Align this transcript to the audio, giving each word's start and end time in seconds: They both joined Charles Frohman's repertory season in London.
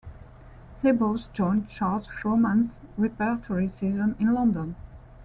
They 0.81 0.93
both 0.93 1.31
joined 1.31 1.69
Charles 1.69 2.07
Frohman's 2.07 2.73
repertory 2.97 3.69
season 3.69 4.15
in 4.19 4.33
London. 4.33 4.75